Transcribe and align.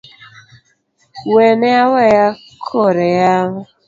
Wene 1.33 1.69
awena 1.83 2.27
kore 2.65 3.07
yawa 3.21 3.59